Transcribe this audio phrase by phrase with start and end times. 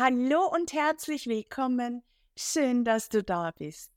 [0.00, 2.04] Hallo und herzlich willkommen.
[2.36, 3.90] Schön, dass du da bist.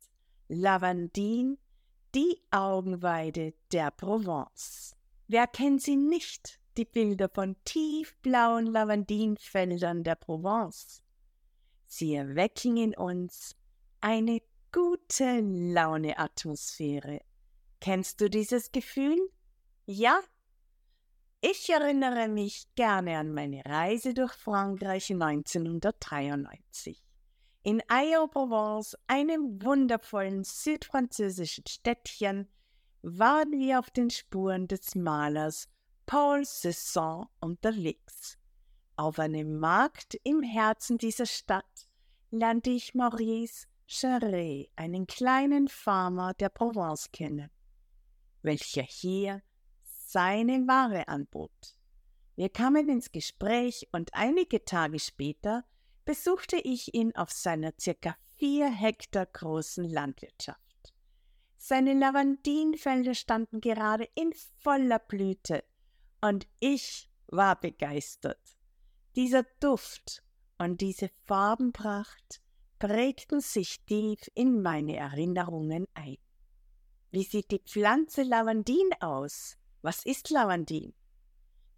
[0.48, 1.60] Lavandin,
[2.16, 4.96] die Augenweide der Provence.
[5.28, 6.60] Wer kennt sie nicht?
[6.76, 11.04] Die Bilder von tiefblauen Lavandinfeldern der Provence.
[11.86, 13.56] Sie erwecken in uns
[14.00, 14.42] eine
[14.72, 17.22] gute Laune-Atmosphäre.
[17.80, 19.20] Kennst du dieses Gefühl?
[19.86, 20.20] Ja?
[21.44, 27.04] Ich erinnere mich gerne an meine Reise durch Frankreich 1993.
[27.64, 32.48] In Aix-en-Provence, einem wundervollen südfranzösischen Städtchen,
[33.02, 35.68] waren wir auf den Spuren des Malers
[36.06, 38.38] Paul Cézanne unterwegs.
[38.96, 41.90] Auf einem Markt im Herzen dieser Stadt
[42.30, 47.50] lernte ich Maurice Charret, einen kleinen Farmer der Provence, kennen,
[48.44, 49.42] welcher hier
[50.12, 51.78] seine Ware anbot.
[52.36, 55.64] Wir kamen ins Gespräch und einige Tage später
[56.04, 60.60] besuchte ich ihn auf seiner circa vier Hektar großen Landwirtschaft.
[61.58, 65.64] Seine Lavandinfelder standen gerade in voller Blüte
[66.20, 68.58] und ich war begeistert.
[69.16, 70.24] Dieser Duft
[70.58, 72.42] und diese Farbenpracht
[72.80, 76.18] prägten sich tief in meine Erinnerungen ein.
[77.12, 79.58] Wie sieht die Pflanze Lavandin aus?
[79.84, 80.94] Was ist Lavandin?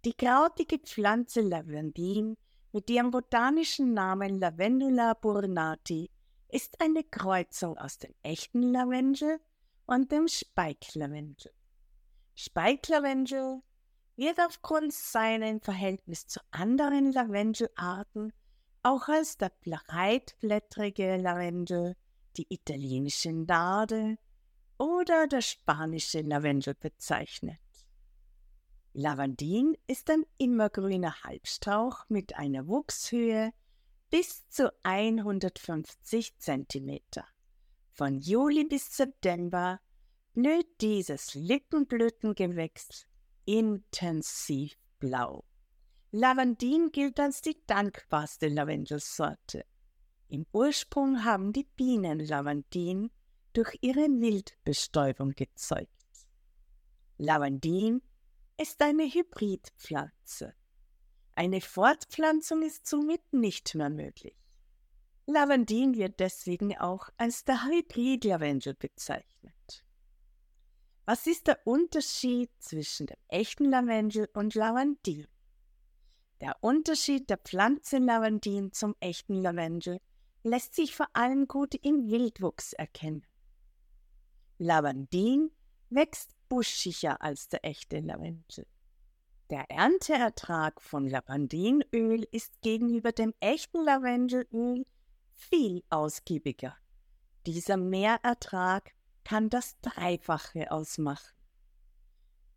[0.04, 2.36] Die krautige Pflanze Lavandin
[2.70, 6.10] mit ihrem botanischen Namen Lavendula burnati
[6.48, 9.40] ist eine Kreuzung aus dem echten Lavendel
[9.86, 11.50] und dem Speiklavendel.
[12.34, 13.62] Speiklavendel
[14.16, 18.34] wird aufgrund seinem Verhältnis zu anderen Lavendelarten
[18.82, 21.96] auch als der breitblättrige Lavendel,
[22.36, 24.18] die italienische Narde
[24.76, 27.63] oder der spanische Lavendel bezeichnet.
[28.96, 33.52] Lavandin ist ein immergrüner Halbstrauch mit einer Wuchshöhe
[34.08, 37.00] bis zu 150 cm.
[37.90, 39.80] Von Juli bis September
[40.32, 43.08] blüht dieses Lippenblütengewächs
[43.46, 45.44] intensiv blau.
[46.12, 49.64] Lavandin gilt als die dankbarste Lavendelsorte.
[50.28, 53.10] Im Ursprung haben die Bienen Lavandin
[53.54, 55.90] durch ihre Wildbestäubung gezeugt.
[57.18, 58.00] Lavandin
[58.56, 60.54] ist eine Hybridpflanze.
[61.34, 64.36] Eine Fortpflanzung ist somit nicht mehr möglich.
[65.26, 69.84] Lavandin wird deswegen auch als der Hybridlavendel bezeichnet.
[71.06, 75.26] Was ist der Unterschied zwischen dem echten Lavendel und Lavandin?
[76.40, 80.00] Der Unterschied der Pflanze Lavandin zum echten Lavendel
[80.42, 83.26] lässt sich vor allem gut im Wildwuchs erkennen.
[84.58, 85.50] Lavandin
[85.90, 88.64] wächst buschiger als der echte Lavendel.
[89.50, 94.86] Der Ernteertrag von Lavandinöl ist gegenüber dem echten Lavendelöl
[95.32, 96.76] viel ausgiebiger.
[97.44, 98.92] Dieser Mehrertrag
[99.24, 101.34] kann das Dreifache ausmachen.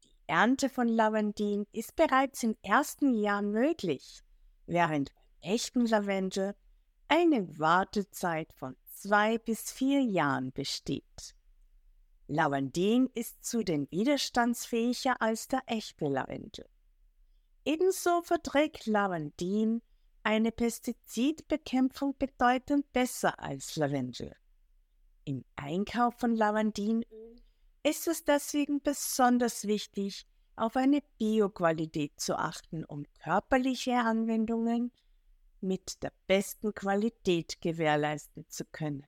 [0.04, 4.22] Die Ernte von Lavandin ist bereits im ersten Jahr möglich,
[4.68, 6.54] während beim echten Lavendel
[7.08, 11.37] eine Wartezeit von zwei bis vier Jahren besteht.
[12.28, 16.66] Lavandin ist zudem widerstandsfähiger als der echte Lavendel.
[17.64, 19.82] Ebenso verträgt Lavandin
[20.24, 24.36] eine Pestizidbekämpfung bedeutend besser als Lavendel.
[25.24, 27.36] Im Einkauf von Lavandinöl
[27.84, 30.26] ist es deswegen besonders wichtig,
[30.58, 34.92] auf eine Bioqualität zu achten, um körperliche Anwendungen
[35.62, 39.06] mit der besten Qualität gewährleisten zu können.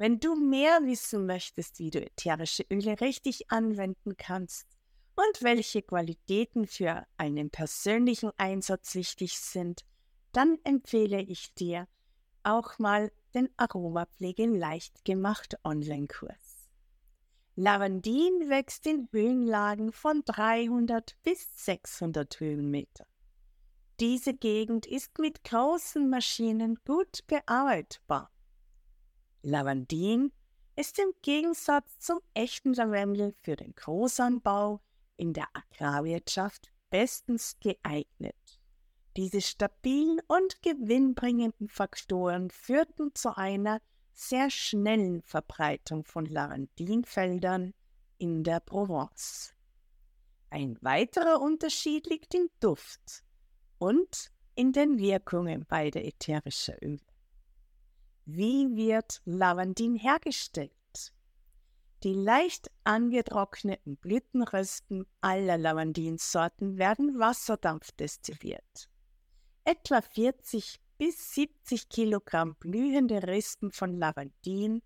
[0.00, 4.66] Wenn du mehr wissen möchtest, wie du ätherische Öle richtig anwenden kannst
[5.14, 9.82] und welche Qualitäten für einen persönlichen Einsatz wichtig sind,
[10.32, 11.86] dann empfehle ich dir
[12.44, 16.70] auch mal den Aromapflege leicht gemacht Online-Kurs.
[17.56, 23.04] Lavandin wächst in Höhenlagen von 300 bis 600 Höhenmeter.
[24.00, 28.30] Diese Gegend ist mit großen Maschinen gut bearbeitbar.
[29.42, 30.32] Lavandin
[30.76, 34.80] ist im Gegensatz zum echten Lavendel für den Großanbau
[35.16, 38.60] in der Agrarwirtschaft bestens geeignet.
[39.16, 43.80] Diese stabilen und gewinnbringenden Faktoren führten zu einer
[44.12, 47.74] sehr schnellen Verbreitung von Lavandinfeldern
[48.18, 49.54] in der Provence.
[50.50, 53.24] Ein weiterer Unterschied liegt im Duft
[53.78, 57.09] und in den Wirkungen beider ätherischer Öle.
[58.32, 60.70] Wie wird Lavandin hergestellt?
[62.04, 68.88] Die leicht angetrockneten Blütenrösten aller Lavandinsorten werden wasserdampfdestilliert.
[69.64, 74.80] Etwa 40 bis 70 Kilogramm blühende Rispen von Lavandin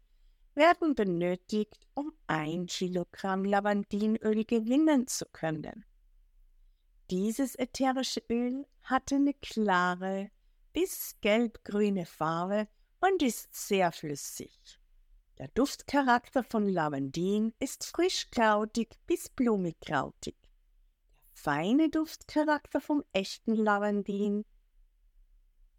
[0.54, 5.84] werden benötigt, um ein Kilogramm Lavandinöl gewinnen zu können.
[7.10, 10.30] Dieses ätherische Öl hat eine klare
[10.72, 12.68] bis gelbgrüne Farbe
[13.06, 14.78] und ist sehr flüssig.
[15.38, 20.36] Der Duftcharakter von Lavandin ist frisch-krautig bis blumig-krautig.
[20.40, 24.44] Der feine Duftcharakter vom echten Lavandin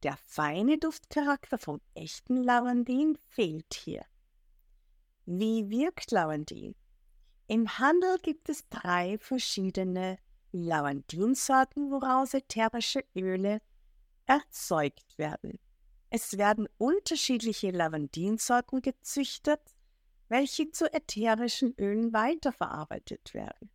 [0.04, 4.06] der feine Duftcharakter vom echten Lavandin fehlt hier.
[5.26, 6.76] Wie wirkt Lavandin?
[7.48, 10.20] Im Handel gibt es drei verschiedene
[10.52, 13.62] Lavandinsorten, woraus ätherische Öle
[14.28, 15.58] erzeugt werden.
[16.18, 19.60] Es werden unterschiedliche Lavandinsorten gezüchtet,
[20.30, 23.70] welche zu ätherischen Ölen weiterverarbeitet werden.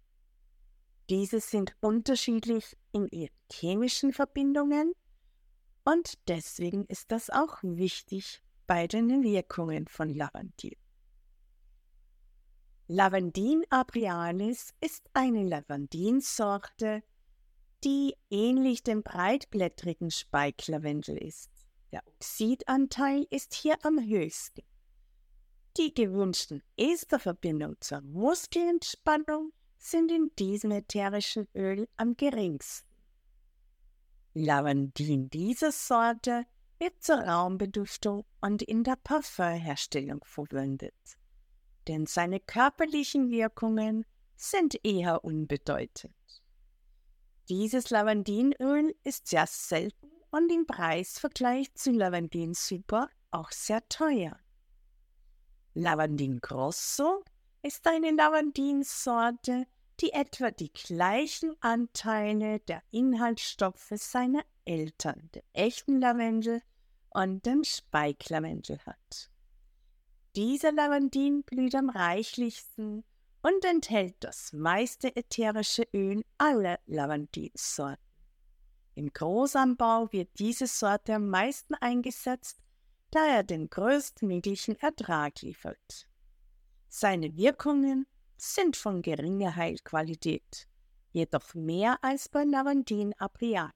[1.10, 4.94] Diese sind unterschiedlich in ihren chemischen Verbindungen
[5.84, 10.78] und deswegen ist das auch wichtig bei den Wirkungen von Lavandin.
[12.86, 17.02] Lavandin abrialis ist eine Lavandinsorte,
[17.84, 21.59] die ähnlich dem breitblättrigen Speiklavendel ist.
[21.92, 24.62] Der Oxidanteil ist hier am höchsten.
[25.76, 32.88] Die gewünschten Esterverbindungen zur Muskelentspannung sind in diesem ätherischen Öl am geringsten.
[34.34, 36.44] Lavandin dieser Sorte
[36.78, 40.94] wird zur Raumbeduftung und in der Parfümherstellung verwendet
[41.90, 46.14] denn seine körperlichen Wirkungen sind eher unbedeutend.
[47.48, 54.38] Dieses Lavandinöl ist sehr selten und im Preisvergleich zu Lavandin Super auch sehr teuer.
[55.75, 57.23] Lavandin Grosso
[57.62, 59.67] ist eine Lavandinsorte,
[60.00, 66.62] die etwa die gleichen Anteile der Inhaltsstoffe seiner Eltern, dem echten Lavendel
[67.11, 69.31] und dem Speiklavendel hat.
[70.37, 73.05] Dieser Lavandin blüht am reichlichsten
[73.43, 78.09] und enthält das meiste ätherische Öl aller Lavandinsorten.
[78.94, 82.60] Im Großanbau wird diese Sorte am meisten eingesetzt,
[83.10, 86.08] da er den größtmöglichen Ertrag liefert.
[86.88, 88.06] Seine Wirkungen
[88.37, 90.69] sind von geringer Heilqualität,
[91.12, 93.72] jedoch mehr als bei Lavandin aprialis.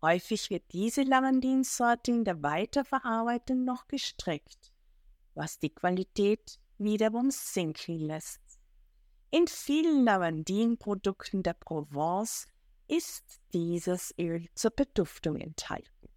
[0.00, 4.72] Häufig wird diese Lavandinsorte in der Weiterverarbeitung noch gestreckt
[5.34, 8.40] was die Qualität wiederum sinken lässt.
[9.30, 12.46] In vielen Lavandinprodukten der Provence
[12.92, 16.08] ist dieses Öl zur Beduftung enthalten.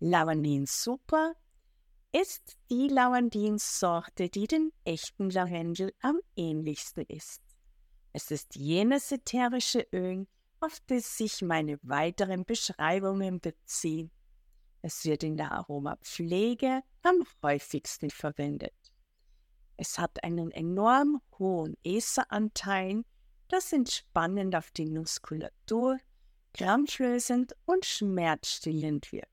[0.00, 1.34] Lavandin Super
[2.12, 7.42] ist die Lavandinsorte, die den echten Lavendel am ähnlichsten ist.
[8.12, 10.26] Es ist jenes ätherische Öl,
[10.60, 14.10] auf das sich meine weiteren Beschreibungen beziehen
[14.82, 18.74] es wird in der Aromapflege am häufigsten verwendet.
[19.76, 23.02] Es hat einen enorm hohen Eseranteil,
[23.48, 25.98] das entspannend auf die Muskulatur,
[26.54, 29.28] krampflösend und schmerzstillend wirkt.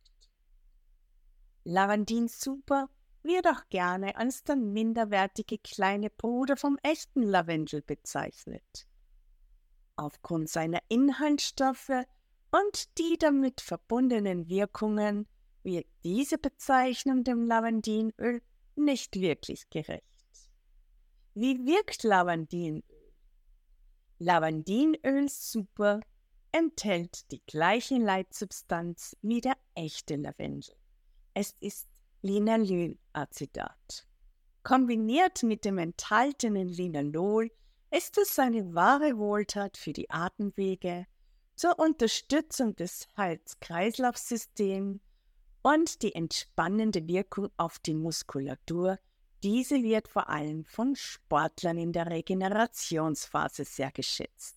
[1.64, 2.90] Lavandin Super
[3.24, 8.88] wird auch gerne als der minderwertige kleine Bruder vom echten Lavendel bezeichnet.
[9.96, 12.06] Aufgrund seiner Inhaltsstoffe
[12.52, 15.28] und die damit verbundenen Wirkungen
[15.64, 18.42] wird diese Bezeichnung dem Lavandinöl
[18.76, 20.04] nicht wirklich gerecht.
[21.34, 22.84] Wie wirkt Lavandinöl?
[24.20, 26.00] Lavandinöl Super
[26.52, 30.74] enthält die gleiche Leitsubstanz wie der echte Lavendel.
[31.34, 31.90] Es ist
[32.22, 34.08] Linaloelacetat.
[34.64, 37.52] Kombiniert mit dem enthaltenen Linalol
[37.92, 41.08] ist es eine wahre Wohltat für die Atemwege,
[41.56, 45.00] zur Unterstützung des Herz-Kreislauf-Systems
[45.62, 48.98] und die entspannende Wirkung auf die Muskulatur.
[49.44, 54.56] Diese wird vor allem von Sportlern in der Regenerationsphase sehr geschätzt.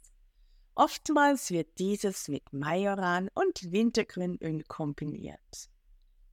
[0.74, 5.70] Oftmals wird dieses mit Majoran und Wintergrünöl kombiniert.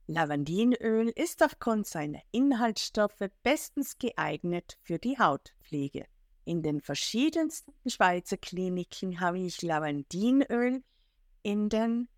[0.06, 6.06] Lavandinöl ist aufgrund seiner Inhaltsstoffe bestens geeignet für die Hautpflege.
[6.44, 10.84] In den verschiedensten Schweizer Kliniken habe ich Lavandinöl
[11.42, 12.08] in den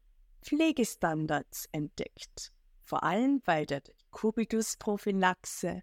[0.43, 2.53] Pflegestandards entdeckt,
[2.85, 5.83] vor allem bei der Kubitus-Prophylaxe,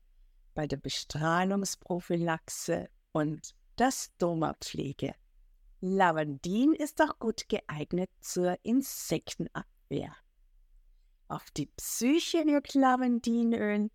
[0.55, 5.13] bei der Bestrahlungsprophylaxe und der Stoma-Pflege.
[5.81, 10.15] Lavandin ist auch gut geeignet zur Insektenabwehr.
[11.27, 13.91] Auf die Psyche wirkt Lavandinöl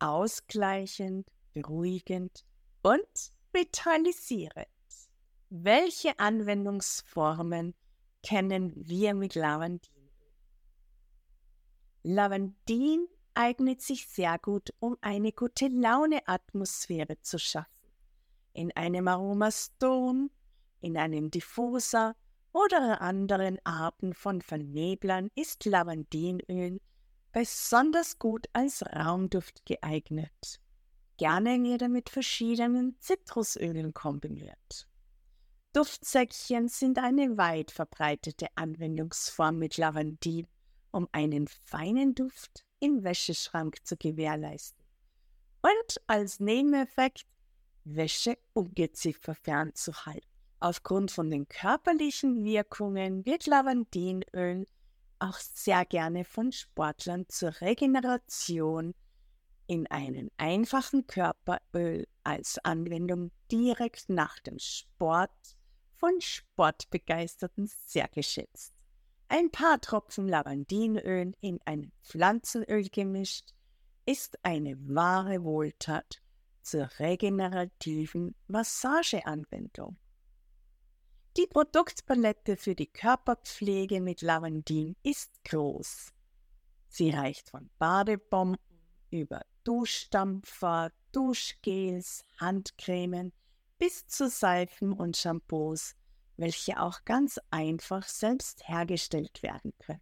[0.00, 2.44] ausgleichend, beruhigend
[2.82, 4.66] und vitalisierend.
[5.48, 7.74] Welche Anwendungsformen
[8.22, 9.90] kennen wir mit Lavandin?
[12.02, 13.08] Lavandin
[13.40, 17.70] eignet sich sehr gut, um eine gute Laune-Atmosphäre zu schaffen.
[18.52, 20.30] In einem Aromaston,
[20.82, 22.14] in einem Diffuser
[22.52, 26.82] oder anderen Arten von Verneblern ist Lavandinöl
[27.32, 30.60] besonders gut als Raumduft geeignet.
[31.16, 34.86] Gerne wird er mit verschiedenen Zitrusölen kombiniert.
[35.72, 40.46] Duftsäckchen sind eine weit verbreitete Anwendungsform mit Lavandin,
[40.90, 44.84] um einen feinen Duft im Wäscheschrank zu gewährleisten.
[45.62, 47.26] Und als Nebeneffekt
[47.84, 50.28] Wäscheungeziffer fernzuhalten.
[50.58, 54.66] Aufgrund von den körperlichen Wirkungen wird Lavandinöl
[55.18, 58.94] auch sehr gerne von Sportlern zur Regeneration
[59.66, 65.30] in einen einfachen Körperöl als Anwendung direkt nach dem Sport
[65.96, 68.74] von Sportbegeisterten sehr geschätzt.
[69.32, 73.54] Ein paar Tropfen Lavandinöl in ein Pflanzenöl gemischt
[74.04, 76.20] ist eine wahre Wohltat
[76.62, 79.96] zur regenerativen Massageanwendung.
[81.36, 86.12] Die Produktpalette für die Körperpflege mit Lavandin ist groß.
[86.88, 88.58] Sie reicht von Badebomben
[89.10, 93.32] über Duschdampfer, Duschgels, Handcremen
[93.78, 95.94] bis zu Seifen und Shampoos,
[96.40, 100.00] welche auch ganz einfach selbst hergestellt werden können.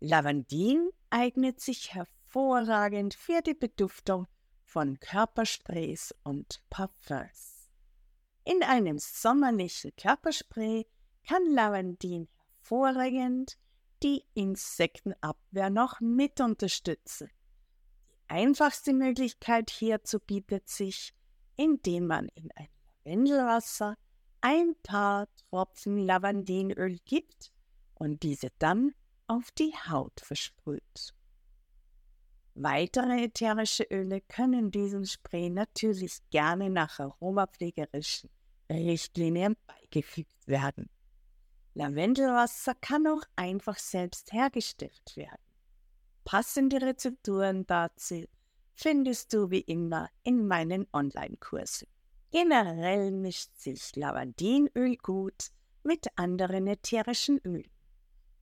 [0.00, 4.26] Lavandin eignet sich hervorragend für die Beduftung
[4.62, 7.70] von Körpersprays und Parfums.
[8.44, 10.86] In einem sommerlichen Körperspray
[11.26, 13.56] kann Lavandin hervorragend
[14.02, 17.30] die Insektenabwehr noch mit unterstützen.
[18.10, 21.14] Die einfachste Möglichkeit hierzu bietet sich,
[21.56, 22.68] indem man in ein
[23.04, 23.96] Lavendelwasser
[24.40, 27.52] ein paar Tropfen Lavandinöl gibt
[27.94, 28.94] und diese dann
[29.26, 31.14] auf die Haut versprüht.
[32.54, 38.30] Weitere ätherische Öle können diesem Spray natürlich gerne nach aromapflegerischen
[38.70, 40.88] Richtlinien beigefügt werden.
[41.74, 45.42] Lavendelwasser kann auch einfach selbst hergestellt werden.
[46.24, 48.24] Passende Rezepturen dazu
[48.74, 51.88] findest du wie immer in meinen Online-Kursen.
[52.34, 55.52] Generell mischt sich Lavandinöl gut
[55.84, 57.70] mit anderen ätherischen Ölen.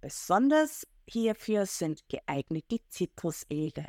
[0.01, 3.89] Besonders hierfür sind geeignet die Zitrusöle.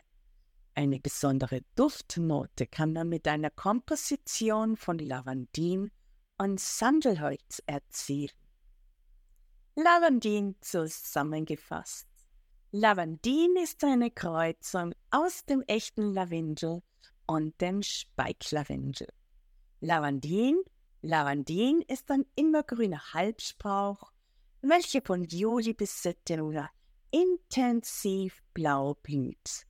[0.75, 5.89] Eine besondere Duftnote kann man mit einer Komposition von Lavandin
[6.37, 8.35] und Sandelholz erzielen.
[9.77, 12.09] Lavandin zusammengefasst.
[12.71, 16.83] Lavandin ist eine Kreuzung aus dem echten Lavendel
[17.25, 19.07] und dem Speiklavendel.
[19.85, 20.63] Lavandin,
[21.01, 24.13] Lavandin ist ein immergrüner Halbsprauch,
[24.61, 26.69] welcher von Juli bis September
[27.11, 29.65] intensiv blau blüht.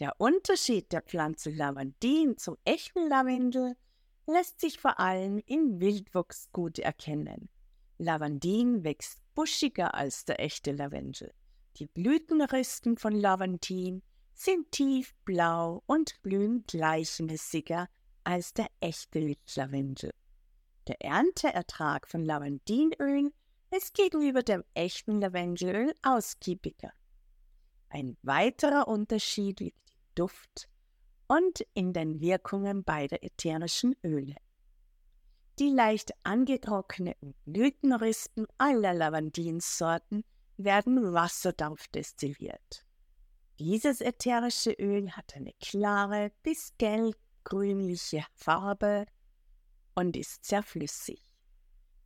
[0.00, 3.76] Der Unterschied der Pflanze Lavandin zum echten Lavendel
[4.26, 7.48] lässt sich vor allem im Wildwuchs gut erkennen.
[7.98, 11.32] Lavandin wächst buschiger als der echte Lavendel.
[11.76, 14.02] Die Blütenristen von Lavandin
[14.34, 17.88] sind tiefblau und blühen gleichmäßiger
[18.24, 20.12] als der echte Lavendel.
[20.88, 23.32] Der Ernteertrag von Lavandinöl
[23.70, 26.92] ist gegenüber dem echten Lavendelöl ausgiebiger.
[27.88, 30.68] Ein weiterer Unterschied liegt im Duft
[31.28, 34.36] und in den Wirkungen beider ätherischen Öle.
[35.58, 40.24] Die leicht angetrockneten Blütenrispen aller Lavandinsorten
[40.56, 42.86] werden Wasserdampf destilliert.
[43.58, 46.76] Dieses ätherische Öl hat eine klare bis
[47.42, 49.06] gelb-grünliche Farbe
[49.94, 51.20] und ist sehr flüssig.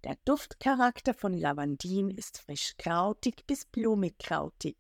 [0.05, 4.77] Der Duftcharakter von Lavandin ist frisch krautig bis blumig krautig.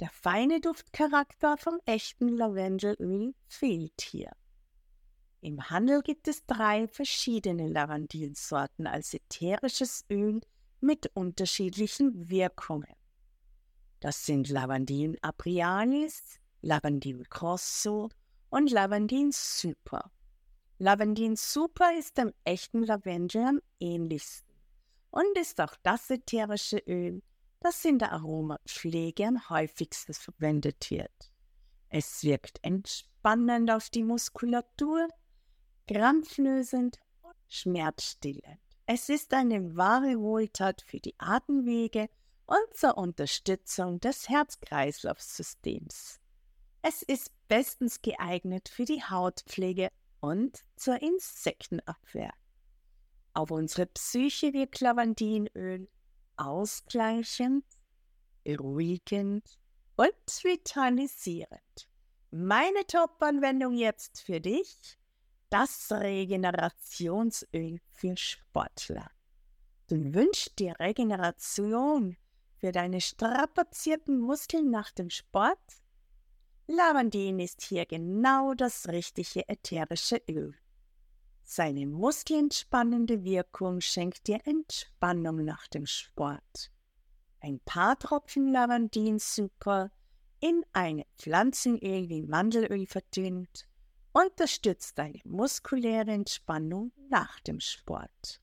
[0.00, 4.32] Der feine Duftcharakter vom echten Lavendelöl fehlt hier.
[5.40, 10.40] Im Handel gibt es drei verschiedene Lavandinsorten als ätherisches Öl
[10.80, 12.94] mit unterschiedlichen Wirkungen.
[14.00, 18.10] Das sind Lavandin aprialis, Lavandin grosso
[18.54, 20.12] und Lavandin super.
[20.78, 24.54] Lavandin super ist dem echten Lavendel am ähnlichsten
[25.10, 27.20] und ist auch das ätherische Öl,
[27.58, 31.32] das in der Aromapflege am häufigsten verwendet wird.
[31.88, 35.08] Es wirkt entspannend auf die Muskulatur,
[35.88, 38.60] krampflösend und schmerzstillend.
[38.86, 42.08] Es ist eine wahre Wohltat für die Atemwege
[42.46, 46.20] und zur Unterstützung des Herz-Kreislauf-Systems.
[46.86, 49.88] Es ist bestens geeignet für die Hautpflege
[50.20, 52.34] und zur Insektenabwehr.
[53.32, 55.88] Auf unsere Psyche wirkt Lavandinöl
[56.36, 57.64] ausgleichend
[58.44, 59.58] beruhigend
[59.96, 60.12] und
[60.42, 61.88] vitalisierend.
[62.30, 64.98] Meine Top-Anwendung jetzt für dich,
[65.48, 69.10] das Regenerationsöl für Sportler.
[69.86, 72.18] Du wünschst dir Regeneration
[72.58, 75.83] für deine strapazierten Muskeln nach dem Sport?
[76.66, 80.54] Lavandin ist hier genau das richtige ätherische Öl.
[81.42, 86.70] Seine muskelentspannende Wirkung schenkt dir Entspannung nach dem Sport.
[87.40, 89.90] Ein paar Tropfen Lavandinzucker
[90.40, 93.68] in eine Pflanzenöl wie Mandelöl verdünnt
[94.14, 98.40] unterstützt deine muskuläre Entspannung nach dem Sport.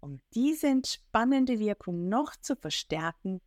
[0.00, 3.40] Um diese entspannende Wirkung noch zu verstärken,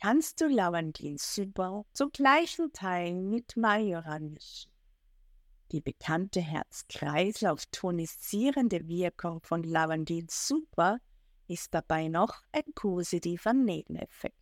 [0.00, 4.70] kannst du Lavandin super zu gleichen Teilen mit Majoran mischen.
[5.72, 10.98] Die bekannte Herz-Kreislauf-tonisierende Wirkung von Lavandin super
[11.46, 14.34] ist dabei noch ein positiver Nebeneffekt.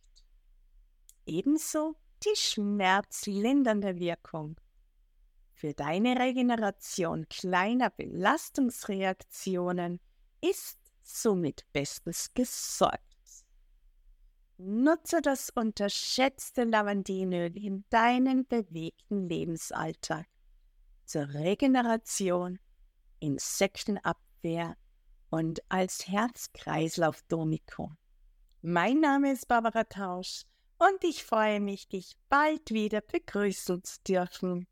[1.25, 4.55] Ebenso die schmerzlindernde Wirkung.
[5.51, 9.99] Für deine Regeneration kleiner Belastungsreaktionen
[10.41, 13.06] ist somit bestens gesorgt.
[14.59, 20.25] Nutze das unterschätzte Lavandinöl in deinem bewegten Lebensalltag
[21.05, 22.57] zur Regeneration,
[23.19, 24.75] Insektenabwehr
[25.29, 27.91] und als Herz-Kreislauf-Domiko.
[28.63, 30.45] Mein Name ist Barbara Tausch
[30.79, 34.65] und ich freue mich, dich bald wieder begrüßen zu dürfen.